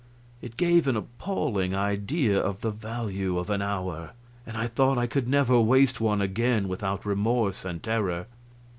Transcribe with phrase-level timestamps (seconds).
[0.41, 4.13] It gave an appalling idea of the value of an hour,
[4.47, 8.25] and I thought I could never waste one again without remorse and terror.